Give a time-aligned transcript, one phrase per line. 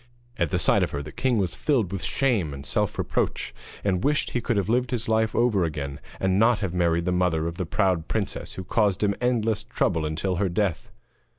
[0.37, 3.53] At the sight of her the king was filled with shame and self reproach,
[3.83, 7.11] and wished he could have lived his life over again, and not have married the
[7.11, 10.89] mother of the proud princess, who caused him endless trouble until her death.